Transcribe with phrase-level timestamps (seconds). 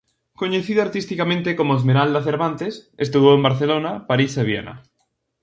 [0.41, 2.73] Coñecida artisticamente como Esmeralda Cervantes,
[3.05, 4.75] estudou en Barcelona, París e Viena.